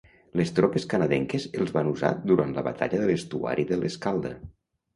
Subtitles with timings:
[0.39, 4.37] Les tropes canadenques els van usar durant la batalla de l'estuari de l'Escalda.